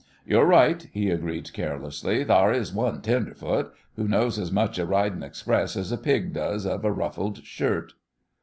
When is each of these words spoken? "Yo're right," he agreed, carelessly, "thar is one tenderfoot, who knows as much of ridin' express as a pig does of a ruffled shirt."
"Yo're 0.25 0.47
right," 0.47 0.87
he 0.91 1.11
agreed, 1.11 1.53
carelessly, 1.53 2.23
"thar 2.25 2.51
is 2.51 2.73
one 2.73 3.03
tenderfoot, 3.03 3.71
who 3.95 4.07
knows 4.07 4.39
as 4.39 4.51
much 4.51 4.79
of 4.79 4.89
ridin' 4.89 5.21
express 5.21 5.77
as 5.77 5.91
a 5.91 5.97
pig 5.99 6.33
does 6.33 6.65
of 6.65 6.83
a 6.83 6.91
ruffled 6.91 7.43
shirt." 7.43 7.93